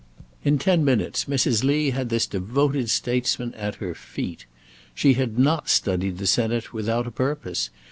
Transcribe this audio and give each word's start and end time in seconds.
In 0.43 0.57
ten 0.57 0.83
minutes 0.83 1.25
Mrs. 1.25 1.63
Lee 1.63 1.91
had 1.91 2.09
this 2.09 2.25
devoted 2.25 2.89
statesman 2.89 3.53
at 3.53 3.75
her 3.75 3.93
feet. 3.93 4.47
She 4.95 5.13
had 5.13 5.37
not 5.37 5.69
studied 5.69 6.17
the 6.17 6.25
Senate 6.25 6.73
without 6.73 7.05
a 7.05 7.11
purpose. 7.11 7.69